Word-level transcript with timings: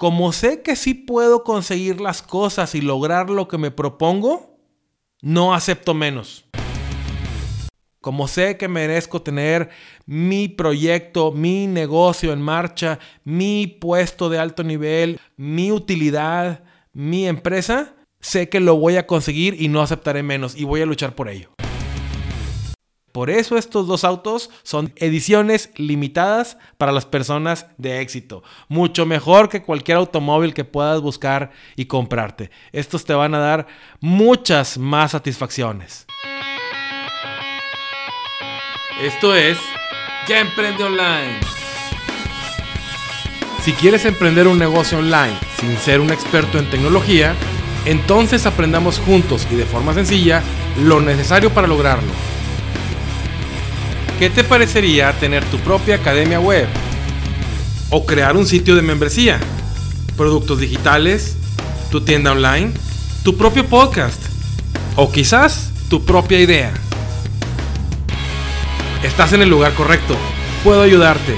como 0.00 0.32
sé 0.32 0.62
que 0.62 0.76
sí 0.76 0.94
puedo 0.94 1.44
conseguir 1.44 2.00
las 2.00 2.22
cosas 2.22 2.74
y 2.74 2.80
lograr 2.80 3.28
lo 3.28 3.48
que 3.48 3.58
me 3.58 3.70
propongo, 3.70 4.56
no 5.20 5.52
acepto 5.52 5.92
menos. 5.92 6.46
Como 8.00 8.26
sé 8.26 8.56
que 8.56 8.66
merezco 8.66 9.20
tener 9.20 9.68
mi 10.06 10.48
proyecto, 10.48 11.32
mi 11.32 11.66
negocio 11.66 12.32
en 12.32 12.40
marcha, 12.40 12.98
mi 13.24 13.66
puesto 13.66 14.30
de 14.30 14.38
alto 14.38 14.64
nivel, 14.64 15.20
mi 15.36 15.70
utilidad, 15.70 16.64
mi 16.94 17.28
empresa, 17.28 17.94
sé 18.20 18.48
que 18.48 18.60
lo 18.60 18.76
voy 18.76 18.96
a 18.96 19.06
conseguir 19.06 19.60
y 19.60 19.68
no 19.68 19.82
aceptaré 19.82 20.22
menos 20.22 20.56
y 20.56 20.64
voy 20.64 20.80
a 20.80 20.86
luchar 20.86 21.14
por 21.14 21.28
ello. 21.28 21.50
Por 23.12 23.28
eso 23.28 23.56
estos 23.56 23.86
dos 23.86 24.04
autos 24.04 24.50
son 24.62 24.92
ediciones 24.96 25.70
limitadas 25.76 26.56
para 26.78 26.92
las 26.92 27.06
personas 27.06 27.66
de 27.76 28.00
éxito. 28.00 28.42
Mucho 28.68 29.04
mejor 29.04 29.48
que 29.48 29.62
cualquier 29.62 29.96
automóvil 29.96 30.54
que 30.54 30.64
puedas 30.64 31.00
buscar 31.00 31.50
y 31.74 31.86
comprarte. 31.86 32.50
Estos 32.72 33.04
te 33.04 33.14
van 33.14 33.34
a 33.34 33.38
dar 33.38 33.66
muchas 34.00 34.78
más 34.78 35.10
satisfacciones. 35.10 36.06
Esto 39.02 39.34
es 39.34 39.58
Ya 40.28 40.40
Emprende 40.40 40.84
Online. 40.84 41.40
Si 43.62 43.72
quieres 43.72 44.04
emprender 44.04 44.46
un 44.46 44.58
negocio 44.58 44.98
online 44.98 45.36
sin 45.58 45.76
ser 45.78 46.00
un 46.00 46.10
experto 46.10 46.58
en 46.58 46.70
tecnología, 46.70 47.34
entonces 47.86 48.46
aprendamos 48.46 48.98
juntos 48.98 49.46
y 49.50 49.56
de 49.56 49.64
forma 49.66 49.94
sencilla 49.94 50.42
lo 50.82 51.00
necesario 51.00 51.50
para 51.50 51.66
lograrlo. 51.66 52.10
¿Qué 54.20 54.28
te 54.28 54.44
parecería 54.44 55.14
tener 55.14 55.42
tu 55.46 55.56
propia 55.60 55.94
academia 55.94 56.38
web? 56.38 56.68
¿O 57.88 58.04
crear 58.04 58.36
un 58.36 58.44
sitio 58.44 58.76
de 58.76 58.82
membresía? 58.82 59.40
¿Productos 60.14 60.60
digitales? 60.60 61.38
¿Tu 61.90 62.02
tienda 62.02 62.32
online? 62.32 62.70
¿Tu 63.24 63.34
propio 63.38 63.64
podcast? 63.64 64.22
¿O 64.96 65.10
quizás 65.10 65.72
tu 65.88 66.04
propia 66.04 66.38
idea? 66.38 66.70
Estás 69.02 69.32
en 69.32 69.40
el 69.40 69.48
lugar 69.48 69.72
correcto. 69.72 70.14
Puedo 70.64 70.82
ayudarte. 70.82 71.34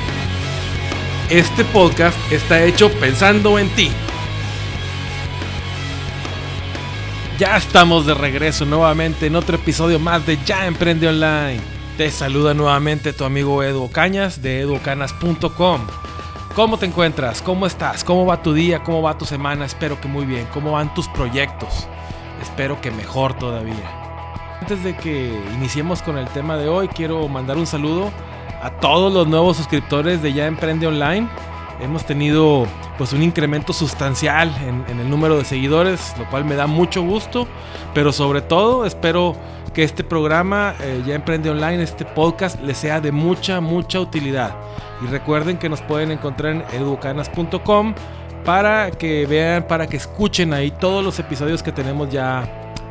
Este 1.31 1.65
podcast 1.65 2.19
está 2.33 2.65
hecho 2.65 2.91
pensando 2.95 3.61
en 3.61 3.69
ti. 3.77 3.93
Ya 7.39 7.57
estamos 7.57 8.07
de 8.07 8.15
regreso 8.15 8.65
nuevamente 8.65 9.27
en 9.27 9.37
otro 9.37 9.55
episodio 9.55 10.01
más 10.01 10.27
de 10.27 10.37
Ya 10.45 10.67
Emprende 10.67 11.07
Online. 11.07 11.72
Te 11.97 12.11
saluda 12.11 12.55
nuevamente 12.55 13.13
tu 13.13 13.25
amigo 13.25 13.63
Edu 13.63 13.91
Cañas 13.91 14.41
de 14.41 14.61
educanas.com. 14.61 15.81
¿Cómo 16.55 16.79
te 16.79 16.87
encuentras? 16.87 17.43
¿Cómo 17.43 17.67
estás? 17.67 18.03
¿Cómo 18.03 18.25
va 18.25 18.43
tu 18.43 18.55
día? 18.55 18.83
¿Cómo 18.83 19.03
va 19.03 19.19
tu 19.19 19.27
semana? 19.27 19.67
Espero 19.67 20.01
que 20.01 20.09
muy 20.09 20.25
bien. 20.25 20.49
¿Cómo 20.55 20.73
van 20.73 20.95
tus 20.95 21.07
proyectos? 21.09 21.87
Espero 22.41 22.81
que 22.81 22.91
mejor 22.91 23.35
todavía. 23.35 23.91
Antes 24.63 24.83
de 24.83 24.97
que 24.97 25.39
iniciemos 25.55 26.01
con 26.01 26.17
el 26.17 26.27
tema 26.29 26.57
de 26.57 26.67
hoy, 26.67 26.89
quiero 26.89 27.29
mandar 27.29 27.59
un 27.59 27.67
saludo 27.67 28.11
a 28.63 28.71
todos 28.71 29.13
los 29.13 29.29
nuevos 29.29 29.59
suscriptores 29.59 30.23
de 30.23 30.33
Ya 30.33 30.47
Emprende 30.47 30.87
Online. 30.87 31.29
Hemos 31.81 32.05
tenido 32.05 32.67
pues 32.99 33.13
un 33.13 33.23
incremento 33.23 33.73
sustancial 33.73 34.55
en, 34.67 35.01
el 35.01 35.11
número 35.11 35.37
de 35.37 35.45
seguidores, 35.45 36.15
lo 36.19 36.29
cual 36.31 36.45
me 36.45 36.55
da 36.55 36.67
mucho 36.67 37.03
gusto, 37.03 37.49
pero 37.95 38.13
sobre 38.13 38.41
todo 38.41 38.87
espero 38.87 39.35
que 39.75 39.83
este 39.83 40.05
programa 40.05 40.75
eh, 40.81 41.03
ya 41.07 41.15
emprende 41.15 41.51
online, 41.51 41.83
este 41.83 42.05
podcast 42.05 42.61
les 42.61 42.77
sea 42.77 43.01
de 43.01 43.11
mucha, 43.11 43.61
mucha 43.61 44.01
utilidad. 44.01 44.55
Y 45.03 45.07
recuerden 45.07 45.59
que 45.59 45.69
nos 45.69 45.81
pueden 45.81 46.13
encontrar 46.13 46.53
en 46.53 46.81
educanas.com 46.81 47.95
para 48.45 48.91
que 48.91 49.27
vean, 49.27 49.67
para 49.67 49.87
que 49.87 49.97
escuchen 49.97 50.53
ahí 50.53 50.71
todos 50.71 51.05
los 51.05 51.19
episodios 51.19 51.63
que 51.63 51.73
tenemos 51.73 52.11
ya 52.11 52.45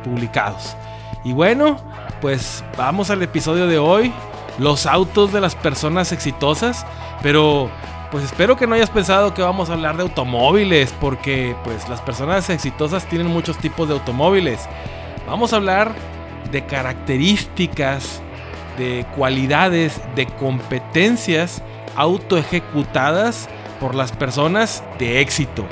publicados. 0.04 0.76
Y 1.24 1.32
bueno, 1.32 1.76
pues 2.20 2.64
vamos 2.76 3.10
al 3.10 3.22
episodio 3.22 3.66
de 3.66 3.78
hoy, 3.78 4.12
los 4.58 4.86
autos 4.86 5.32
de 5.32 5.40
las 5.40 5.54
personas 5.54 6.12
exitosas, 6.12 6.84
pero 7.22 7.70
pues 8.12 8.24
espero 8.24 8.56
que 8.56 8.66
no 8.66 8.74
hayas 8.74 8.90
pensado 8.90 9.32
que 9.32 9.40
vamos 9.40 9.70
a 9.70 9.72
hablar 9.72 9.96
de 9.96 10.02
automóviles, 10.02 10.94
porque 11.00 11.56
pues 11.64 11.88
las 11.88 12.02
personas 12.02 12.50
exitosas 12.50 13.06
tienen 13.06 13.26
muchos 13.26 13.56
tipos 13.56 13.88
de 13.88 13.94
automóviles. 13.94 14.68
Vamos 15.26 15.54
a 15.54 15.56
hablar 15.56 15.92
de 16.50 16.66
características, 16.66 18.20
de 18.76 19.06
cualidades, 19.16 19.98
de 20.14 20.26
competencias 20.26 21.62
autoejecutadas 21.96 23.48
por 23.80 23.94
las 23.94 24.12
personas 24.12 24.84
de 24.98 25.22
éxito. 25.22 25.64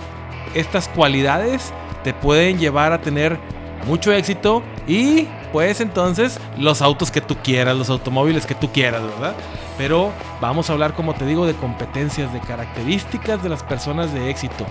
Estas 0.55 0.89
cualidades 0.89 1.75
te 2.05 2.15
pueden 2.15 2.59
llevar 2.59 2.95
a 2.95 3.03
tener 3.03 3.39
mucho 3.87 4.13
éxito 4.13 4.63
y 4.91 5.29
pues 5.53 5.81
entonces 5.81 6.41
los 6.59 6.83
autos 6.83 7.13
que 7.13 7.21
tú 7.21 7.37
quieras, 7.37 7.77
los 7.77 7.91
automóviles 7.91 8.45
que 8.45 8.57
tú 8.57 8.73
quieras, 8.73 9.03
¿verdad? 9.03 9.37
Pero 9.79 10.11
vamos 10.41 10.69
a 10.69 10.73
hablar, 10.73 10.95
como 10.95 11.15
te 11.15 11.25
digo, 11.25 11.47
de 11.47 11.55
competencias, 11.55 12.33
de 12.33 12.41
características 12.41 13.41
de 13.41 13.51
las 13.51 13.63
personas 13.63 14.13
de 14.13 14.29
éxito. 14.31 14.67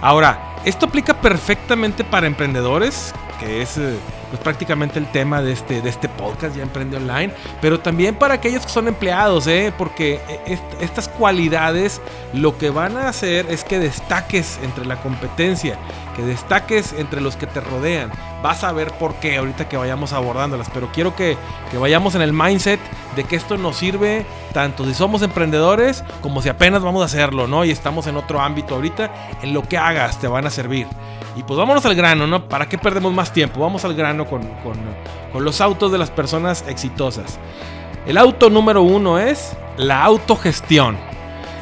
Ahora, 0.00 0.56
esto 0.64 0.86
aplica 0.86 1.20
perfectamente 1.20 2.02
para 2.02 2.26
emprendedores, 2.26 3.14
que 3.38 3.62
es 3.62 3.78
eh, 3.78 3.96
pues, 4.30 4.42
prácticamente 4.42 4.98
el 4.98 5.06
tema 5.06 5.40
de 5.40 5.52
este, 5.52 5.80
de 5.82 5.88
este 5.88 6.08
podcast, 6.08 6.56
ya 6.56 6.64
Emprende 6.64 6.96
Online, 6.96 7.32
pero 7.60 7.78
también 7.78 8.16
para 8.16 8.34
aquellos 8.34 8.66
que 8.66 8.72
son 8.72 8.88
empleados, 8.88 9.46
¿eh? 9.46 9.72
porque 9.78 10.20
eh, 10.28 10.58
estas 10.80 11.08
cualidades 11.20 12.00
lo 12.32 12.56
que 12.56 12.70
van 12.70 12.96
a 12.96 13.08
hacer 13.08 13.44
es 13.50 13.62
que 13.62 13.78
destaques 13.78 14.58
entre 14.62 14.86
la 14.86 14.96
competencia, 14.96 15.76
que 16.16 16.22
destaques 16.22 16.94
entre 16.94 17.20
los 17.20 17.36
que 17.36 17.46
te 17.46 17.60
rodean. 17.60 18.10
Vas 18.42 18.64
a 18.64 18.72
ver 18.72 18.90
por 18.92 19.16
qué 19.16 19.36
ahorita 19.36 19.68
que 19.68 19.76
vayamos 19.76 20.14
abordándolas, 20.14 20.70
pero 20.72 20.90
quiero 20.92 21.14
que, 21.14 21.36
que 21.70 21.76
vayamos 21.76 22.14
en 22.14 22.22
el 22.22 22.32
mindset 22.32 22.80
de 23.16 23.24
que 23.24 23.36
esto 23.36 23.58
nos 23.58 23.76
sirve 23.76 24.24
tanto 24.54 24.86
si 24.86 24.94
somos 24.94 25.20
emprendedores 25.20 26.02
como 26.22 26.40
si 26.40 26.48
apenas 26.48 26.82
vamos 26.82 27.02
a 27.02 27.04
hacerlo, 27.04 27.46
¿no? 27.46 27.66
Y 27.66 27.70
estamos 27.70 28.06
en 28.06 28.16
otro 28.16 28.40
ámbito 28.40 28.76
ahorita, 28.76 29.12
en 29.42 29.52
lo 29.52 29.62
que 29.62 29.76
hagas 29.76 30.18
te 30.20 30.26
van 30.26 30.46
a 30.46 30.50
servir. 30.50 30.86
Y 31.36 31.42
pues 31.42 31.58
vámonos 31.58 31.84
al 31.84 31.94
grano, 31.94 32.26
¿no? 32.26 32.48
¿Para 32.48 32.66
qué 32.66 32.78
perdemos 32.78 33.12
más 33.12 33.30
tiempo? 33.30 33.60
Vamos 33.60 33.84
al 33.84 33.92
grano 33.92 34.24
con, 34.24 34.40
con 35.34 35.44
los 35.44 35.60
autos 35.60 35.92
de 35.92 35.98
las 35.98 36.10
personas 36.10 36.64
exitosas. 36.66 37.38
El 38.06 38.16
auto 38.16 38.48
número 38.48 38.82
uno 38.82 39.18
es 39.18 39.56
la 39.76 40.02
autogestión. 40.02 40.96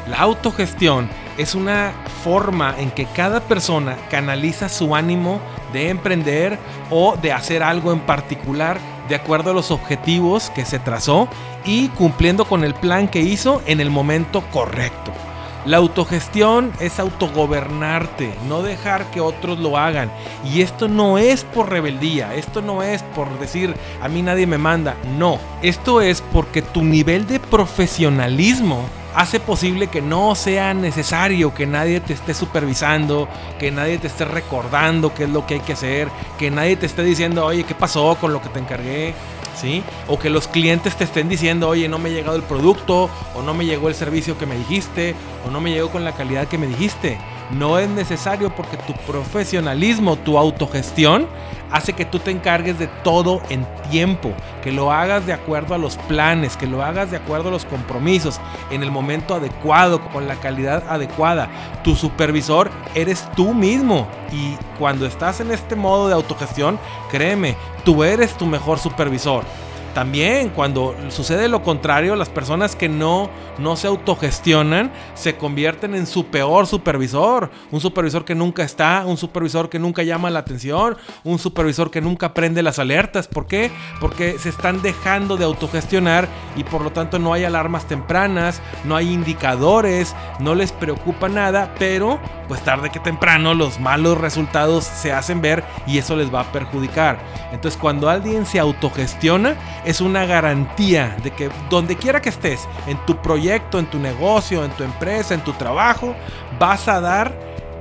La 0.09 0.19
autogestión 0.19 1.09
es 1.37 1.53
una 1.53 1.91
forma 2.23 2.75
en 2.77 2.91
que 2.91 3.05
cada 3.05 3.41
persona 3.41 3.97
canaliza 4.09 4.69
su 4.69 4.95
ánimo 4.95 5.41
de 5.73 5.89
emprender 5.89 6.57
o 6.89 7.17
de 7.17 7.33
hacer 7.33 7.61
algo 7.61 7.91
en 7.91 7.99
particular 7.99 8.77
de 9.09 9.15
acuerdo 9.15 9.51
a 9.51 9.53
los 9.53 9.69
objetivos 9.69 10.49
que 10.51 10.65
se 10.65 10.79
trazó 10.79 11.27
y 11.65 11.89
cumpliendo 11.89 12.45
con 12.45 12.63
el 12.63 12.73
plan 12.73 13.09
que 13.09 13.19
hizo 13.19 13.61
en 13.65 13.81
el 13.81 13.89
momento 13.89 14.41
correcto. 14.53 15.11
La 15.65 15.77
autogestión 15.77 16.71
es 16.79 16.99
autogobernarte, 16.99 18.33
no 18.47 18.61
dejar 18.61 19.11
que 19.11 19.19
otros 19.19 19.59
lo 19.59 19.77
hagan. 19.77 20.09
Y 20.45 20.61
esto 20.61 20.87
no 20.87 21.17
es 21.17 21.43
por 21.43 21.69
rebeldía, 21.69 22.33
esto 22.33 22.61
no 22.61 22.81
es 22.81 23.03
por 23.03 23.39
decir 23.39 23.75
a 24.01 24.07
mí 24.07 24.21
nadie 24.21 24.47
me 24.47 24.57
manda, 24.57 24.95
no. 25.17 25.37
Esto 25.61 26.01
es 26.01 26.21
porque 26.21 26.61
tu 26.61 26.83
nivel 26.83 27.27
de 27.27 27.39
profesionalismo 27.39 28.85
hace 29.15 29.39
posible 29.39 29.87
que 29.87 30.01
no 30.01 30.35
sea 30.35 30.73
necesario 30.73 31.53
que 31.53 31.65
nadie 31.65 31.99
te 31.99 32.13
esté 32.13 32.33
supervisando, 32.33 33.27
que 33.59 33.71
nadie 33.71 33.97
te 33.97 34.07
esté 34.07 34.25
recordando 34.25 35.13
qué 35.13 35.25
es 35.25 35.29
lo 35.29 35.45
que 35.45 35.55
hay 35.55 35.59
que 35.61 35.73
hacer, 35.73 36.09
que 36.37 36.51
nadie 36.51 36.75
te 36.75 36.85
esté 36.85 37.03
diciendo, 37.03 37.45
oye, 37.45 37.63
¿qué 37.63 37.75
pasó 37.75 38.17
con 38.19 38.33
lo 38.33 38.41
que 38.41 38.49
te 38.49 38.59
encargué? 38.59 39.13
¿Sí? 39.59 39.83
O 40.07 40.17
que 40.17 40.29
los 40.29 40.47
clientes 40.47 40.95
te 40.95 41.03
estén 41.03 41.27
diciendo, 41.27 41.67
oye, 41.67 41.89
no 41.89 41.99
me 41.99 42.09
ha 42.09 42.13
llegado 42.13 42.37
el 42.37 42.43
producto, 42.43 43.09
o 43.35 43.41
no 43.41 43.53
me 43.53 43.65
llegó 43.65 43.89
el 43.89 43.95
servicio 43.95 44.37
que 44.37 44.45
me 44.45 44.57
dijiste, 44.57 45.15
o 45.45 45.51
no 45.51 45.59
me 45.59 45.71
llegó 45.71 45.89
con 45.89 46.05
la 46.05 46.13
calidad 46.13 46.47
que 46.47 46.57
me 46.57 46.67
dijiste. 46.67 47.17
No 47.51 47.79
es 47.79 47.89
necesario 47.89 48.53
porque 48.55 48.77
tu 48.77 48.93
profesionalismo, 49.11 50.15
tu 50.17 50.37
autogestión, 50.37 51.27
hace 51.71 51.93
que 51.93 52.05
tú 52.05 52.19
te 52.19 52.31
encargues 52.31 52.77
de 52.77 52.87
todo 53.03 53.41
en 53.49 53.65
tiempo, 53.89 54.31
que 54.63 54.71
lo 54.71 54.91
hagas 54.91 55.25
de 55.25 55.33
acuerdo 55.33 55.73
a 55.73 55.77
los 55.77 55.97
planes, 55.97 56.57
que 56.57 56.67
lo 56.67 56.83
hagas 56.83 57.11
de 57.11 57.17
acuerdo 57.17 57.49
a 57.49 57.51
los 57.51 57.65
compromisos, 57.65 58.39
en 58.69 58.83
el 58.83 58.91
momento 58.91 59.33
adecuado, 59.33 60.01
con 60.09 60.27
la 60.27 60.35
calidad 60.35 60.83
adecuada. 60.89 61.49
Tu 61.83 61.95
supervisor 61.95 62.69
eres 62.93 63.27
tú 63.35 63.53
mismo 63.53 64.07
y 64.31 64.55
cuando 64.77 65.05
estás 65.05 65.39
en 65.39 65.51
este 65.51 65.75
modo 65.75 66.07
de 66.07 66.13
autogestión, 66.13 66.79
créeme, 67.09 67.55
tú 67.83 68.03
eres 68.03 68.33
tu 68.33 68.45
mejor 68.45 68.79
supervisor. 68.79 69.43
También 69.93 70.49
cuando 70.49 70.95
sucede 71.09 71.47
lo 71.47 71.63
contrario, 71.63 72.15
las 72.15 72.29
personas 72.29 72.75
que 72.75 72.87
no, 72.87 73.29
no 73.57 73.75
se 73.75 73.87
autogestionan 73.87 74.91
se 75.15 75.35
convierten 75.35 75.95
en 75.95 76.05
su 76.05 76.27
peor 76.27 76.67
supervisor. 76.67 77.49
Un 77.71 77.81
supervisor 77.81 78.23
que 78.23 78.35
nunca 78.35 78.63
está, 78.63 79.03
un 79.05 79.17
supervisor 79.17 79.69
que 79.69 79.79
nunca 79.79 80.03
llama 80.03 80.29
la 80.29 80.39
atención, 80.39 80.97
un 81.23 81.39
supervisor 81.39 81.91
que 81.91 82.01
nunca 82.01 82.33
prende 82.33 82.63
las 82.63 82.79
alertas. 82.79 83.27
¿Por 83.27 83.47
qué? 83.47 83.71
Porque 83.99 84.37
se 84.37 84.49
están 84.49 84.81
dejando 84.81 85.37
de 85.37 85.45
autogestionar 85.45 86.27
y 86.55 86.63
por 86.63 86.81
lo 86.81 86.91
tanto 86.91 87.19
no 87.19 87.33
hay 87.33 87.43
alarmas 87.43 87.87
tempranas, 87.87 88.61
no 88.85 88.95
hay 88.95 89.11
indicadores, 89.11 90.15
no 90.39 90.55
les 90.55 90.71
preocupa 90.71 91.29
nada, 91.29 91.73
pero 91.79 92.19
pues 92.47 92.61
tarde 92.61 92.89
que 92.89 92.99
temprano 92.99 93.53
los 93.53 93.79
malos 93.79 94.17
resultados 94.17 94.83
se 94.83 95.13
hacen 95.13 95.41
ver 95.41 95.63
y 95.85 95.97
eso 95.97 96.15
les 96.15 96.33
va 96.33 96.41
a 96.41 96.51
perjudicar. 96.51 97.19
Entonces 97.51 97.79
cuando 97.79 98.09
alguien 98.09 98.45
se 98.45 98.59
autogestiona, 98.59 99.55
es 99.85 100.01
una 100.01 100.25
garantía 100.25 101.15
de 101.23 101.31
que 101.31 101.49
donde 101.69 101.95
quiera 101.95 102.21
que 102.21 102.29
estés, 102.29 102.67
en 102.87 102.97
tu 103.05 103.21
proyecto, 103.21 103.79
en 103.79 103.85
tu 103.85 103.99
negocio, 103.99 104.63
en 104.63 104.71
tu 104.71 104.83
empresa, 104.83 105.33
en 105.33 105.41
tu 105.41 105.53
trabajo, 105.53 106.15
vas 106.59 106.87
a 106.87 107.01
dar 107.01 107.33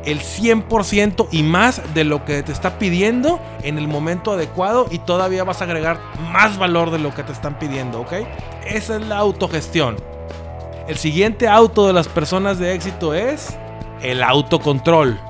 el 0.05 0.21
100% 0.21 1.29
y 1.33 1.43
más 1.43 1.83
de 1.95 2.05
lo 2.05 2.25
que 2.25 2.43
te 2.43 2.53
está 2.53 2.79
pidiendo 2.79 3.41
en 3.63 3.79
el 3.79 3.89
momento 3.89 4.33
adecuado 4.33 4.87
y 4.91 4.99
todavía 5.01 5.45
vas 5.45 5.61
a 5.61 5.65
agregar 5.65 6.01
más 6.33 6.57
valor 6.57 6.91
de 6.91 6.99
lo 6.99 7.15
que 7.15 7.23
te 7.25 7.33
están 7.33 7.59
pidiendo, 7.59 8.01
¿ok? 8.01 8.13
Esa 8.65 8.97
es 8.97 9.03
la 9.07 9.19
autogestión. 9.19 9.97
El 10.87 10.97
siguiente 10.97 11.49
auto 11.49 11.87
de 11.87 11.93
las 11.93 12.09
personas 12.09 12.59
de 12.59 12.73
éxito 12.73 13.13
es 13.13 13.59
el 14.01 14.23
autocontrol. 14.23 15.21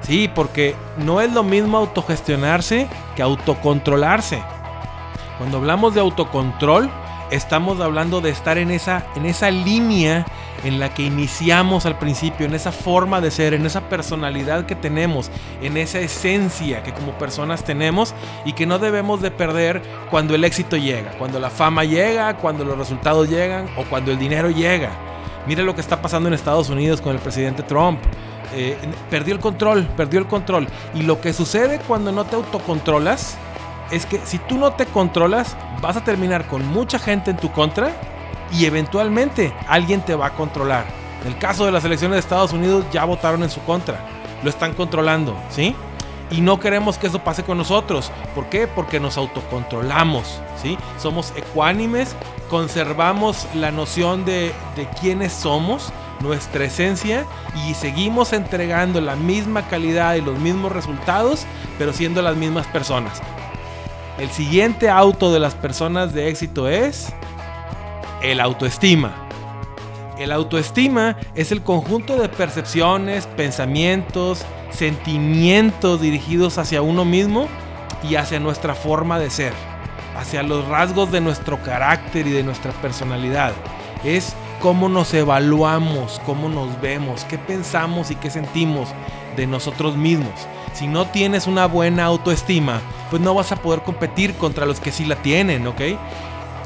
Sí, 0.00 0.30
porque 0.34 0.74
no 0.96 1.20
es 1.20 1.32
lo 1.32 1.42
mismo 1.42 1.76
autogestionarse 1.76 2.86
que 3.16 3.22
autocontrolarse. 3.22 4.40
Cuando 5.38 5.58
hablamos 5.58 5.94
de 5.94 6.00
autocontrol, 6.00 6.90
estamos 7.30 7.80
hablando 7.80 8.20
de 8.20 8.30
estar 8.30 8.56
en 8.58 8.70
esa, 8.70 9.06
en 9.16 9.26
esa 9.26 9.50
línea 9.50 10.24
en 10.64 10.80
la 10.80 10.94
que 10.94 11.02
iniciamos 11.02 11.84
al 11.84 11.98
principio, 11.98 12.46
en 12.46 12.54
esa 12.54 12.72
forma 12.72 13.20
de 13.20 13.30
ser, 13.30 13.52
en 13.52 13.66
esa 13.66 13.82
personalidad 13.88 14.64
que 14.64 14.74
tenemos, 14.74 15.30
en 15.60 15.76
esa 15.76 15.98
esencia 15.98 16.82
que 16.82 16.92
como 16.92 17.12
personas 17.12 17.64
tenemos 17.64 18.14
y 18.44 18.54
que 18.54 18.66
no 18.66 18.78
debemos 18.78 19.20
de 19.20 19.30
perder 19.30 19.82
cuando 20.10 20.34
el 20.34 20.44
éxito 20.44 20.76
llega, 20.76 21.12
cuando 21.18 21.38
la 21.38 21.50
fama 21.50 21.84
llega, 21.84 22.36
cuando 22.38 22.64
los 22.64 22.78
resultados 22.78 23.28
llegan 23.28 23.66
o 23.76 23.84
cuando 23.84 24.12
el 24.12 24.18
dinero 24.18 24.50
llega. 24.50 24.90
Mire 25.46 25.62
lo 25.62 25.74
que 25.74 25.80
está 25.80 26.00
pasando 26.00 26.28
en 26.28 26.34
Estados 26.34 26.70
Unidos 26.70 27.00
con 27.00 27.14
el 27.14 27.20
presidente 27.20 27.62
Trump. 27.62 28.00
Eh, 28.54 28.76
perdió 29.10 29.34
el 29.34 29.40
control, 29.40 29.86
perdió 29.96 30.18
el 30.18 30.26
control. 30.26 30.66
Y 30.94 31.02
lo 31.02 31.20
que 31.20 31.32
sucede 31.32 31.80
cuando 31.86 32.10
no 32.10 32.24
te 32.24 32.36
autocontrolas 32.36 33.36
es 33.90 34.06
que 34.06 34.20
si 34.24 34.38
tú 34.38 34.58
no 34.58 34.72
te 34.72 34.86
controlas, 34.86 35.56
vas 35.80 35.96
a 35.96 36.04
terminar 36.04 36.46
con 36.46 36.66
mucha 36.66 36.98
gente 36.98 37.30
en 37.30 37.36
tu 37.36 37.50
contra 37.52 37.92
y 38.52 38.64
eventualmente 38.64 39.52
alguien 39.68 40.00
te 40.00 40.14
va 40.14 40.26
a 40.26 40.34
controlar. 40.34 40.86
En 41.22 41.28
el 41.28 41.38
caso 41.38 41.66
de 41.66 41.72
las 41.72 41.84
elecciones 41.84 42.16
de 42.16 42.20
Estados 42.20 42.52
Unidos 42.52 42.84
ya 42.92 43.04
votaron 43.04 43.42
en 43.42 43.50
su 43.50 43.60
contra. 43.62 44.00
Lo 44.42 44.50
están 44.50 44.74
controlando, 44.74 45.36
¿sí? 45.50 45.74
Y 46.30 46.40
no 46.40 46.58
queremos 46.58 46.98
que 46.98 47.06
eso 47.06 47.20
pase 47.20 47.44
con 47.44 47.58
nosotros. 47.58 48.10
¿Por 48.34 48.46
qué? 48.46 48.66
Porque 48.66 49.00
nos 49.00 49.16
autocontrolamos, 49.16 50.40
¿sí? 50.60 50.76
Somos 50.98 51.32
ecuánimes, 51.36 52.16
conservamos 52.50 53.46
la 53.54 53.70
noción 53.70 54.24
de, 54.24 54.52
de 54.74 54.88
quiénes 55.00 55.32
somos, 55.32 55.92
nuestra 56.20 56.64
esencia 56.64 57.26
y 57.66 57.74
seguimos 57.74 58.32
entregando 58.32 59.00
la 59.00 59.16
misma 59.16 59.68
calidad 59.68 60.14
y 60.14 60.20
los 60.20 60.38
mismos 60.38 60.72
resultados, 60.72 61.46
pero 61.78 61.92
siendo 61.92 62.22
las 62.22 62.36
mismas 62.36 62.66
personas. 62.66 63.22
El 64.18 64.30
siguiente 64.30 64.88
auto 64.88 65.30
de 65.30 65.40
las 65.40 65.54
personas 65.54 66.14
de 66.14 66.28
éxito 66.28 66.68
es 66.68 67.12
el 68.22 68.40
autoestima. 68.40 69.12
El 70.18 70.32
autoestima 70.32 71.18
es 71.34 71.52
el 71.52 71.62
conjunto 71.62 72.16
de 72.16 72.30
percepciones, 72.30 73.26
pensamientos, 73.26 74.46
sentimientos 74.70 76.00
dirigidos 76.00 76.56
hacia 76.56 76.80
uno 76.80 77.04
mismo 77.04 77.46
y 78.02 78.14
hacia 78.14 78.40
nuestra 78.40 78.74
forma 78.74 79.18
de 79.18 79.28
ser, 79.28 79.52
hacia 80.16 80.42
los 80.42 80.66
rasgos 80.66 81.12
de 81.12 81.20
nuestro 81.20 81.62
carácter 81.62 82.26
y 82.26 82.30
de 82.30 82.42
nuestra 82.42 82.72
personalidad. 82.72 83.52
Es 84.02 84.34
cómo 84.60 84.88
nos 84.88 85.12
evaluamos, 85.14 86.20
cómo 86.26 86.48
nos 86.48 86.80
vemos, 86.80 87.24
qué 87.24 87.38
pensamos 87.38 88.10
y 88.10 88.16
qué 88.16 88.30
sentimos 88.30 88.88
de 89.36 89.46
nosotros 89.46 89.96
mismos. 89.96 90.46
Si 90.72 90.86
no 90.86 91.06
tienes 91.06 91.46
una 91.46 91.66
buena 91.66 92.04
autoestima, 92.04 92.80
pues 93.10 93.22
no 93.22 93.34
vas 93.34 93.52
a 93.52 93.56
poder 93.56 93.82
competir 93.82 94.34
contra 94.34 94.66
los 94.66 94.80
que 94.80 94.92
sí 94.92 95.04
la 95.04 95.16
tienen, 95.16 95.66
¿ok? 95.66 95.80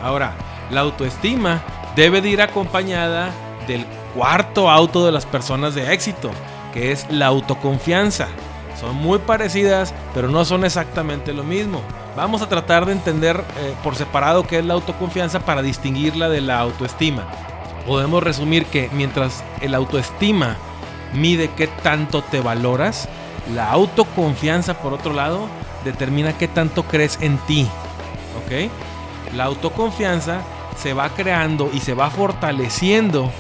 Ahora, 0.02 0.34
la 0.70 0.81
autoestima 0.81 1.62
debe 1.94 2.20
de 2.20 2.31
ir 2.31 2.42
acompañada 2.42 3.31
del 3.66 3.87
cuarto 4.14 4.70
auto 4.70 5.04
de 5.04 5.12
las 5.12 5.26
personas 5.26 5.75
de 5.75 5.93
éxito, 5.93 6.31
que 6.72 6.93
es 6.93 7.06
la 7.10 7.26
autoconfianza. 7.26 8.28
Son 8.81 8.96
muy 8.96 9.19
parecidas, 9.19 9.94
pero 10.14 10.28
no 10.28 10.44
son 10.44 10.64
exactamente 10.64 11.34
lo 11.34 11.44
mismo. 11.44 11.82
Vamos 12.16 12.43
a 12.43 12.48
tratar 12.48 12.86
de 12.86 12.93
entender 12.93 13.36
eh, 13.36 13.75
por 13.84 13.94
separado 13.94 14.46
qué 14.46 14.58
es 14.58 14.64
la 14.64 14.75
autoconfianza 14.75 15.40
para 15.40 15.62
distinguirla 15.62 16.28
de 16.28 16.40
la 16.40 16.58
autoestima. 16.60 17.25
Podemos 17.87 18.23
resumir 18.23 18.67
que 18.67 18.88
mientras 18.93 19.43
el 19.61 19.75
autoestima 19.75 20.56
mide 21.15 21.50
qué 21.56 21.67
tanto 21.67 22.23
te 22.23 22.41
valoras, 22.41 23.09
la 23.55 23.71
autoconfianza, 23.71 24.75
por 24.75 24.93
otro 24.93 25.12
lado, 25.12 25.49
determina 25.85 26.37
qué 26.37 26.49
tanto 26.49 26.85
crees 26.85 27.19
en 27.21 27.38
ti. 27.38 27.67
¿Ok? 28.44 28.71
La 29.35 29.44
autoconfianza 29.44 30.43
se 30.77 30.93
va 30.93 31.09
creando 31.11 31.71
y 31.73 31.81
se 31.81 31.94
va 31.94 32.11
fortaleciendo 32.11 33.31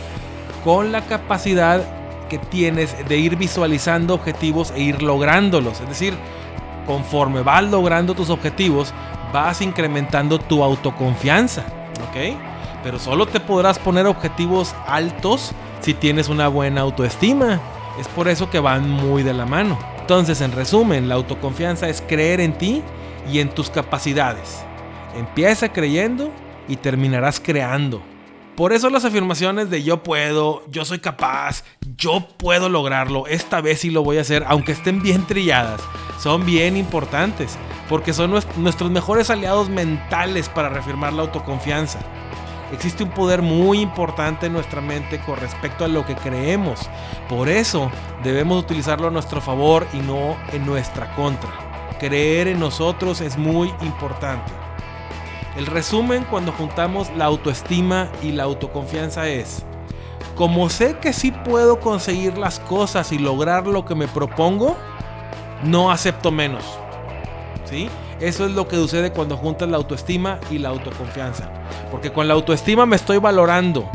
con 0.64 0.92
la 0.92 1.02
capacidad 1.02 1.82
que 2.28 2.38
tienes 2.38 3.08
de 3.08 3.16
ir 3.16 3.36
visualizando 3.36 4.14
objetivos 4.14 4.72
e 4.76 4.80
ir 4.80 5.02
lográndolos. 5.02 5.80
Es 5.80 5.88
decir, 5.88 6.14
conforme 6.86 7.42
vas 7.42 7.64
logrando 7.64 8.14
tus 8.14 8.30
objetivos, 8.30 8.92
vas 9.32 9.60
incrementando 9.60 10.38
tu 10.38 10.62
autoconfianza. 10.62 11.64
¿Ok? 12.08 12.49
Pero 12.82 12.98
solo 12.98 13.26
te 13.26 13.40
podrás 13.40 13.78
poner 13.78 14.06
objetivos 14.06 14.74
altos 14.86 15.52
si 15.80 15.94
tienes 15.94 16.28
una 16.28 16.48
buena 16.48 16.80
autoestima. 16.82 17.60
Es 17.98 18.08
por 18.08 18.28
eso 18.28 18.50
que 18.50 18.60
van 18.60 18.88
muy 18.88 19.22
de 19.22 19.34
la 19.34 19.46
mano. 19.46 19.78
Entonces, 20.00 20.40
en 20.40 20.52
resumen, 20.52 21.08
la 21.08 21.16
autoconfianza 21.16 21.88
es 21.88 22.02
creer 22.02 22.40
en 22.40 22.56
ti 22.56 22.82
y 23.30 23.40
en 23.40 23.50
tus 23.50 23.70
capacidades. 23.70 24.64
Empieza 25.14 25.72
creyendo 25.72 26.30
y 26.68 26.76
terminarás 26.76 27.40
creando. 27.40 28.02
Por 28.56 28.72
eso 28.72 28.90
las 28.90 29.04
afirmaciones 29.04 29.70
de 29.70 29.82
yo 29.82 30.02
puedo, 30.02 30.62
yo 30.68 30.84
soy 30.84 30.98
capaz, 30.98 31.64
yo 31.96 32.26
puedo 32.36 32.68
lograrlo, 32.68 33.26
esta 33.26 33.60
vez 33.62 33.80
sí 33.80 33.90
lo 33.90 34.02
voy 34.02 34.18
a 34.18 34.20
hacer, 34.20 34.44
aunque 34.46 34.72
estén 34.72 35.00
bien 35.00 35.26
trilladas, 35.26 35.80
son 36.18 36.44
bien 36.44 36.76
importantes, 36.76 37.56
porque 37.88 38.12
son 38.12 38.32
nuestros 38.32 38.90
mejores 38.90 39.30
aliados 39.30 39.70
mentales 39.70 40.50
para 40.50 40.68
reafirmar 40.68 41.14
la 41.14 41.22
autoconfianza. 41.22 42.00
Existe 42.72 43.02
un 43.02 43.10
poder 43.10 43.42
muy 43.42 43.80
importante 43.80 44.46
en 44.46 44.52
nuestra 44.52 44.80
mente 44.80 45.20
con 45.20 45.36
respecto 45.38 45.84
a 45.84 45.88
lo 45.88 46.06
que 46.06 46.14
creemos. 46.14 46.88
Por 47.28 47.48
eso 47.48 47.90
debemos 48.22 48.62
utilizarlo 48.62 49.08
a 49.08 49.10
nuestro 49.10 49.40
favor 49.40 49.86
y 49.92 49.98
no 49.98 50.36
en 50.52 50.64
nuestra 50.64 51.14
contra. 51.16 51.50
Creer 51.98 52.46
en 52.46 52.60
nosotros 52.60 53.20
es 53.20 53.36
muy 53.36 53.74
importante. 53.82 54.52
El 55.56 55.66
resumen 55.66 56.24
cuando 56.30 56.52
juntamos 56.52 57.10
la 57.16 57.24
autoestima 57.24 58.08
y 58.22 58.30
la 58.30 58.44
autoconfianza 58.44 59.28
es, 59.28 59.64
como 60.36 60.70
sé 60.70 60.96
que 60.98 61.12
sí 61.12 61.32
puedo 61.32 61.80
conseguir 61.80 62.38
las 62.38 62.60
cosas 62.60 63.10
y 63.10 63.18
lograr 63.18 63.66
lo 63.66 63.84
que 63.84 63.96
me 63.96 64.06
propongo, 64.06 64.76
no 65.64 65.90
acepto 65.90 66.30
menos. 66.30 66.64
¿Sí? 67.64 67.90
Eso 68.20 68.46
es 68.46 68.52
lo 68.52 68.68
que 68.68 68.76
sucede 68.76 69.12
cuando 69.12 69.36
juntas 69.36 69.68
la 69.68 69.76
autoestima 69.76 70.38
y 70.50 70.58
la 70.58 70.68
autoconfianza. 70.68 71.59
Porque 71.90 72.12
con 72.12 72.28
la 72.28 72.34
autoestima 72.34 72.86
me 72.86 72.96
estoy 72.96 73.18
valorando. 73.18 73.88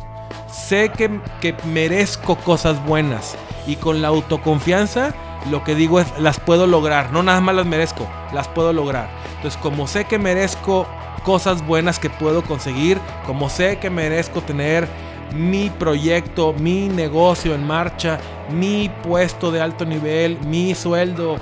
Sé 0.51 0.89
que, 0.89 1.19
que 1.41 1.55
merezco 1.65 2.35
cosas 2.37 2.83
buenas. 2.85 3.35
Y 3.67 3.77
con 3.77 4.01
la 4.01 4.09
autoconfianza 4.09 5.13
lo 5.49 5.63
que 5.63 5.75
digo 5.75 5.99
es 5.99 6.07
las 6.19 6.39
puedo 6.39 6.67
lograr. 6.67 7.11
No 7.11 7.23
nada 7.23 7.41
más 7.41 7.55
las 7.55 7.65
merezco, 7.65 8.07
las 8.33 8.47
puedo 8.47 8.73
lograr. 8.73 9.09
Entonces 9.35 9.59
como 9.61 9.87
sé 9.87 10.05
que 10.05 10.19
merezco 10.19 10.87
cosas 11.23 11.65
buenas 11.65 11.99
que 11.99 12.09
puedo 12.09 12.43
conseguir, 12.43 12.99
como 13.25 13.49
sé 13.49 13.77
que 13.79 13.89
merezco 13.89 14.41
tener 14.41 14.87
mi 15.33 15.69
proyecto, 15.69 16.53
mi 16.53 16.87
negocio 16.87 17.55
en 17.55 17.65
marcha, 17.65 18.19
mi 18.51 18.89
puesto 19.03 19.51
de 19.51 19.61
alto 19.61 19.85
nivel, 19.85 20.37
mi 20.45 20.75
sueldo, 20.75 21.37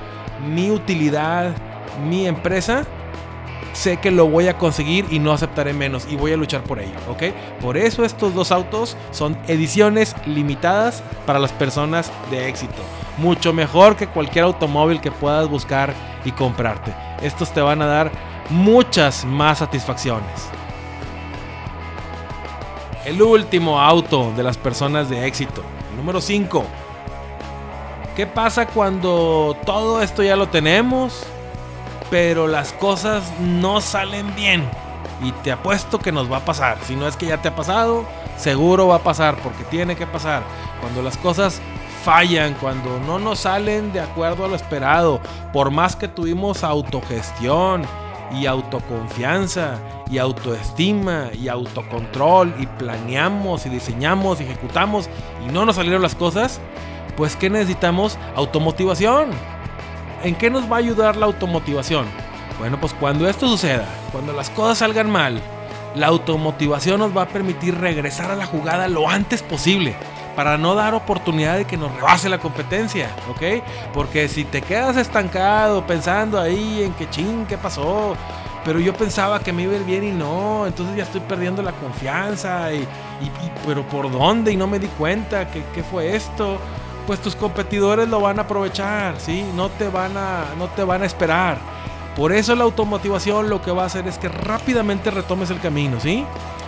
mi 0.47 0.71
utilidad, 0.71 1.51
mi 2.07 2.27
empresa, 2.27 2.85
sé 3.73 3.97
que 3.97 4.11
lo 4.11 4.27
voy 4.27 4.47
a 4.47 4.57
conseguir 4.57 5.05
y 5.09 5.19
no 5.19 5.33
aceptaré 5.33 5.73
menos 5.73 6.07
y 6.09 6.15
voy 6.15 6.31
a 6.31 6.37
luchar 6.37 6.63
por 6.63 6.79
ello, 6.79 6.97
¿ok? 7.09 7.23
Por 7.61 7.75
eso 7.77 8.05
estos 8.05 8.33
dos 8.33 8.51
autos 8.51 8.95
son 9.11 9.37
ediciones 9.47 10.15
limitadas 10.25 11.03
para 11.25 11.39
las 11.39 11.51
personas 11.51 12.11
de 12.31 12.47
éxito. 12.47 12.81
Mucho 13.17 13.53
mejor 13.53 13.95
que 13.95 14.07
cualquier 14.07 14.45
automóvil 14.45 15.01
que 15.01 15.11
puedas 15.11 15.47
buscar 15.47 15.93
y 16.25 16.31
comprarte. 16.31 16.93
Estos 17.21 17.51
te 17.51 17.61
van 17.61 17.81
a 17.81 17.85
dar 17.85 18.11
muchas 18.49 19.25
más 19.25 19.59
satisfacciones. 19.59 20.49
El 23.05 23.21
último 23.21 23.79
auto 23.79 24.31
de 24.35 24.43
las 24.43 24.57
personas 24.57 25.09
de 25.09 25.27
éxito. 25.27 25.61
Número 25.97 26.21
5. 26.21 26.63
¿Qué 28.15 28.27
pasa 28.27 28.67
cuando 28.67 29.57
todo 29.65 30.01
esto 30.01 30.23
ya 30.23 30.35
lo 30.35 30.47
tenemos, 30.47 31.25
pero 32.13 32.47
las 32.47 32.73
cosas 32.73 33.23
no 33.39 33.81
salen 33.81 34.35
bien? 34.35 34.63
Y 35.23 35.31
te 35.31 35.51
apuesto 35.51 35.97
que 35.97 36.11
nos 36.11 36.31
va 36.31 36.37
a 36.37 36.45
pasar. 36.45 36.77
Si 36.85 36.95
no 36.95 37.07
es 37.07 37.17
que 37.17 37.25
ya 37.25 37.41
te 37.41 37.47
ha 37.47 37.55
pasado, 37.55 38.05
seguro 38.37 38.89
va 38.89 38.97
a 38.97 39.03
pasar, 39.03 39.35
porque 39.37 39.63
tiene 39.63 39.95
que 39.95 40.05
pasar. 40.05 40.43
Cuando 40.79 41.01
las 41.01 41.17
cosas 41.17 41.59
fallan, 42.03 42.53
cuando 42.61 42.99
no 42.99 43.17
nos 43.17 43.39
salen 43.39 43.91
de 43.93 44.01
acuerdo 44.01 44.45
a 44.45 44.47
lo 44.47 44.55
esperado, 44.55 45.21
por 45.51 45.71
más 45.71 45.95
que 45.95 46.07
tuvimos 46.07 46.63
autogestión 46.63 47.81
y 48.31 48.45
autoconfianza 48.45 49.79
y 50.07 50.19
autoestima 50.19 51.29
y 51.33 51.47
autocontrol 51.47 52.53
y 52.59 52.67
planeamos 52.67 53.65
y 53.65 53.69
diseñamos 53.69 54.39
y 54.39 54.43
ejecutamos 54.43 55.09
y 55.47 55.51
no 55.51 55.65
nos 55.65 55.77
salieron 55.77 56.03
las 56.03 56.13
cosas, 56.13 56.61
pues 57.17 57.35
¿qué 57.35 57.49
necesitamos? 57.49 58.19
Automotivación. 58.35 59.31
¿En 60.23 60.35
qué 60.35 60.49
nos 60.49 60.71
va 60.71 60.77
a 60.77 60.79
ayudar 60.79 61.17
la 61.17 61.25
automotivación? 61.25 62.05
Bueno, 62.57 62.79
pues 62.79 62.93
cuando 62.93 63.27
esto 63.27 63.45
suceda, 63.45 63.85
cuando 64.13 64.31
las 64.31 64.49
cosas 64.49 64.77
salgan 64.77 65.11
mal, 65.11 65.41
la 65.95 66.07
automotivación 66.07 66.99
nos 66.99 67.15
va 67.15 67.23
a 67.23 67.27
permitir 67.27 67.77
regresar 67.77 68.31
a 68.31 68.35
la 68.37 68.45
jugada 68.45 68.87
lo 68.87 69.09
antes 69.09 69.43
posible 69.43 69.95
para 70.33 70.57
no 70.57 70.75
dar 70.75 70.93
oportunidad 70.93 71.57
de 71.57 71.65
que 71.65 71.75
nos 71.75 71.93
rebase 71.93 72.29
la 72.29 72.37
competencia, 72.37 73.09
¿ok? 73.29 73.63
Porque 73.93 74.29
si 74.29 74.45
te 74.45 74.61
quedas 74.61 74.95
estancado 74.95 75.85
pensando 75.85 76.39
ahí 76.39 76.83
en 76.83 76.93
que 76.93 77.09
ching, 77.09 77.45
¿qué 77.45 77.57
pasó? 77.57 78.15
Pero 78.63 78.79
yo 78.79 78.93
pensaba 78.93 79.41
que 79.41 79.51
me 79.51 79.63
iba 79.63 79.73
a 79.73 79.75
ir 79.75 79.83
bien 79.83 80.05
y 80.05 80.11
no, 80.11 80.65
entonces 80.65 80.95
ya 80.95 81.03
estoy 81.03 81.19
perdiendo 81.19 81.61
la 81.61 81.73
confianza 81.73 82.73
y, 82.73 82.87
pero 83.67 83.83
¿por 83.83 84.09
dónde? 84.09 84.53
Y 84.53 84.55
no 84.55 84.67
me 84.67 84.79
di 84.79 84.87
cuenta, 84.87 85.51
que 85.51 85.63
¿qué 85.75 85.83
fue 85.83 86.15
esto? 86.15 86.59
Pues 87.05 87.21
tus 87.21 87.35
competidores 87.35 88.07
lo 88.07 88.21
van 88.21 88.39
a 88.39 88.43
aprovechar, 88.43 89.19
¿sí? 89.19 89.45
No 89.55 89.69
te 89.69 89.89
van 89.89 90.15
a, 90.17 90.45
no 90.57 90.67
te 90.67 90.83
van 90.83 91.03
a 91.03 91.05
esperar. 91.05 91.57
Por 92.15 92.31
eso 92.31 92.55
la 92.55 92.63
automotivación 92.63 93.49
lo 93.49 93.61
que 93.61 93.71
va 93.71 93.83
a 93.83 93.85
hacer 93.87 94.07
es 94.07 94.17
que 94.17 94.29
rápidamente 94.29 95.11
retomes 95.11 95.49
el 95.49 95.59
camino, 95.59 95.99
¿sí? 95.99 96.25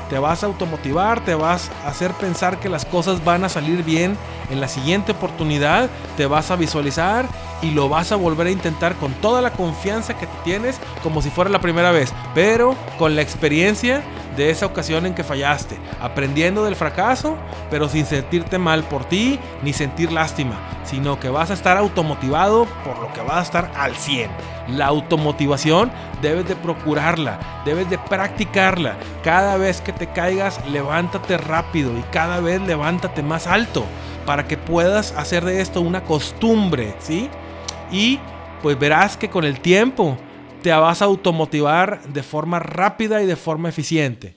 te 0.09 0.19
vas 0.19 0.43
a 0.43 0.47
automotivar, 0.47 1.23
te 1.23 1.35
vas 1.35 1.71
a 1.83 1.89
hacer 1.89 2.11
pensar 2.11 2.59
que 2.59 2.69
las 2.69 2.85
cosas 2.85 3.23
van 3.23 3.43
a 3.43 3.49
salir 3.49 3.83
bien 3.83 4.17
en 4.49 4.61
la 4.61 4.67
siguiente 4.67 5.13
oportunidad, 5.13 5.89
te 6.17 6.25
vas 6.25 6.51
a 6.51 6.55
visualizar 6.55 7.25
y 7.61 7.71
lo 7.71 7.89
vas 7.89 8.11
a 8.11 8.15
volver 8.15 8.47
a 8.47 8.51
intentar 8.51 8.95
con 8.95 9.13
toda 9.13 9.41
la 9.41 9.51
confianza 9.51 10.17
que 10.17 10.27
tienes 10.43 10.79
como 11.01 11.21
si 11.21 11.29
fuera 11.29 11.49
la 11.49 11.61
primera 11.61 11.91
vez, 11.91 12.13
pero 12.33 12.75
con 12.97 13.15
la 13.15 13.21
experiencia 13.21 14.03
de 14.35 14.49
esa 14.49 14.65
ocasión 14.65 15.05
en 15.05 15.13
que 15.13 15.23
fallaste, 15.23 15.77
aprendiendo 16.01 16.63
del 16.63 16.75
fracaso, 16.75 17.37
pero 17.69 17.89
sin 17.89 18.05
sentirte 18.05 18.57
mal 18.57 18.83
por 18.83 19.05
ti 19.05 19.39
ni 19.63 19.73
sentir 19.73 20.11
lástima, 20.11 20.59
sino 20.83 21.19
que 21.19 21.29
vas 21.29 21.51
a 21.51 21.53
estar 21.53 21.77
automotivado 21.77 22.65
por 22.83 22.99
lo 22.99 23.11
que 23.13 23.21
vas 23.21 23.37
a 23.37 23.41
estar 23.41 23.71
al 23.75 23.95
100. 23.95 24.29
La 24.69 24.87
automotivación 24.87 25.91
debes 26.21 26.47
de 26.47 26.55
procurarla, 26.55 27.39
debes 27.65 27.89
de 27.89 27.97
practicarla. 27.97 28.95
Cada 29.23 29.57
vez 29.57 29.81
que 29.81 29.93
te 29.93 30.07
caigas, 30.07 30.59
levántate 30.67 31.37
rápido 31.37 31.97
y 31.97 32.01
cada 32.11 32.39
vez 32.39 32.61
levántate 32.61 33.21
más 33.21 33.47
alto 33.47 33.85
para 34.25 34.47
que 34.47 34.57
puedas 34.57 35.11
hacer 35.13 35.45
de 35.45 35.61
esto 35.61 35.81
una 35.81 36.03
costumbre, 36.03 36.95
¿sí? 36.99 37.29
Y 37.91 38.19
pues 38.63 38.79
verás 38.79 39.17
que 39.17 39.29
con 39.29 39.43
el 39.43 39.59
tiempo 39.59 40.17
te 40.65 40.71
vas 40.71 41.03
a 41.03 41.05
automotivar 41.05 42.01
de 42.07 42.23
forma 42.23 42.57
rápida 42.57 43.21
y 43.21 43.27
de 43.27 43.35
forma 43.35 43.69
eficiente. 43.69 44.33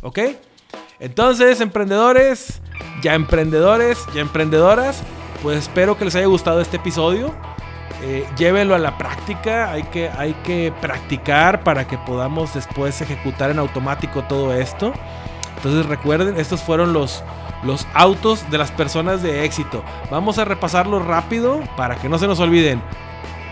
¿Ok? 0.00 0.18
Entonces, 0.98 1.60
emprendedores, 1.60 2.62
ya 3.02 3.14
emprendedores, 3.14 3.98
ya 4.14 4.22
emprendedoras, 4.22 5.02
pues 5.42 5.58
espero 5.58 5.98
que 5.98 6.06
les 6.06 6.14
haya 6.14 6.24
gustado 6.28 6.62
este 6.62 6.78
episodio. 6.78 7.34
Eh, 8.02 8.26
llévenlo 8.38 8.74
a 8.74 8.78
la 8.78 8.96
práctica, 8.96 9.70
hay 9.70 9.82
que, 9.82 10.08
hay 10.08 10.32
que 10.44 10.72
practicar 10.80 11.62
para 11.62 11.86
que 11.86 11.98
podamos 11.98 12.54
después 12.54 12.98
ejecutar 13.02 13.50
en 13.50 13.58
automático 13.58 14.22
todo 14.22 14.54
esto. 14.54 14.94
Entonces 15.56 15.84
recuerden, 15.84 16.38
estos 16.38 16.62
fueron 16.62 16.94
los, 16.94 17.22
los 17.64 17.86
autos 17.92 18.50
de 18.50 18.56
las 18.56 18.70
personas 18.70 19.22
de 19.22 19.44
éxito. 19.44 19.84
Vamos 20.10 20.38
a 20.38 20.46
repasarlo 20.46 21.00
rápido 21.00 21.60
para 21.76 21.96
que 21.96 22.08
no 22.08 22.18
se 22.18 22.26
nos 22.26 22.40
olviden. 22.40 22.80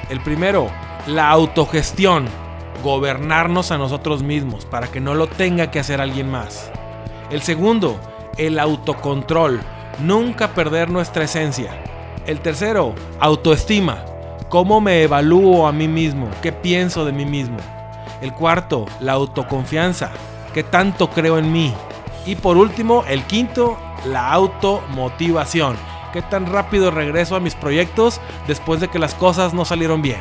El 0.09 0.21
primero, 0.23 0.71
la 1.09 1.31
autogestión. 1.31 2.27
Gobernarnos 2.85 3.73
a 3.73 3.79
nosotros 3.79 4.23
mismos 4.23 4.67
para 4.67 4.89
que 4.89 5.01
no 5.01 5.15
lo 5.15 5.27
tenga 5.27 5.71
que 5.71 5.81
hacer 5.81 6.01
alguien 6.01 6.31
más. 6.31 6.71
El 7.31 7.43
segundo, 7.43 7.99
el 8.37 8.59
autocontrol. 8.59 9.61
Nunca 10.01 10.49
perder 10.49 10.91
nuestra 10.91 11.25
esencia. 11.25 11.83
El 12.27 12.41
tercero, 12.41 12.95
autoestima. 13.21 14.05
¿Cómo 14.51 14.81
me 14.81 15.03
evalúo 15.03 15.67
a 15.67 15.73
mí 15.73 15.89
mismo? 15.89 16.29
¿Qué 16.43 16.53
pienso 16.53 17.05
de 17.05 17.13
mí 17.13 17.25
mismo? 17.25 17.57
El 18.21 18.33
cuarto, 18.35 18.85
la 19.01 19.13
autoconfianza. 19.13 20.11
¿Qué 20.53 20.63
tanto 20.63 21.11
creo 21.11 21.39
en 21.39 21.51
mí? 21.51 21.73
Y 22.27 22.37
por 22.37 22.57
último, 22.57 23.03
el 23.09 23.23
quinto, 23.25 23.79
la 24.05 24.31
automotivación. 24.31 25.77
¿Qué 26.13 26.23
tan 26.23 26.47
rápido 26.47 26.91
regreso 26.91 27.35
a 27.35 27.41
mis 27.41 27.55
proyectos 27.55 28.21
después 28.47 28.81
de 28.81 28.89
que 28.89 28.99
las 28.99 29.15
cosas 29.15 29.53
no 29.55 29.65
salieron 29.65 30.01
bien? 30.03 30.21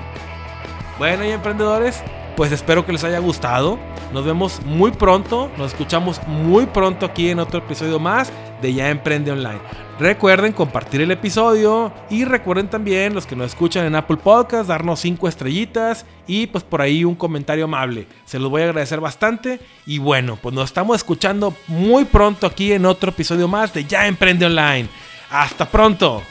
Bueno, 0.98 1.24
y 1.24 1.30
emprendedores, 1.30 2.01
pues 2.36 2.51
espero 2.51 2.86
que 2.86 2.92
les 2.92 3.04
haya 3.04 3.20
gustado. 3.20 3.77
Nos 4.13 4.25
vemos 4.25 4.62
muy 4.66 4.92
pronto, 4.92 5.51
nos 5.58 5.74
escuchamos 5.74 6.20
muy 6.25 6.66
pronto 6.66 7.06
aquí 7.06 7.30
en 7.30 7.39
otro 7.39 7.60
episodio 7.60 8.00
más 8.00 8.32
de 8.62 8.74
Ya 8.74 8.89
Emprende 8.89 9.32
Online. 9.32 9.60
Recuerden 10.00 10.54
compartir 10.54 11.01
el 11.01 11.12
episodio 11.12 11.92
y 12.10 12.24
recuerden 12.24 12.68
también 12.68 13.13
los 13.13 13.27
que 13.27 13.36
nos 13.36 13.48
escuchan 13.48 13.86
en 13.86 13.96
Apple 13.96 14.18
Podcast 14.18 14.70
darnos 14.70 15.00
5 15.00 15.27
estrellitas 15.27 16.06
y 16.25 16.48
pues 16.48 16.63
por 16.63 16.82
ahí 16.82 17.04
un 17.04 17.16
comentario 17.16 17.66
amable. 17.66 18.08
Se 18.25 18.39
los 18.39 18.50
voy 18.50 18.63
a 18.63 18.66
agradecer 18.66 19.00
bastante 19.00 19.60
y 19.86 20.00
bueno, 20.00 20.38
pues 20.42 20.56
nos 20.56 20.66
estamos 20.66 20.96
escuchando 20.98 21.54
muy 21.68 22.06
pronto 22.06 22.48
aquí 22.48 22.74
en 22.74 22.86
otro 22.86 23.10
episodio 23.10 23.48
más 23.48 23.74
de 23.74 23.86
Ya 23.86 24.08
Emprende 24.08 24.46
Online. 24.46 24.88
Hasta 25.30 25.66
pronto. 25.66 26.24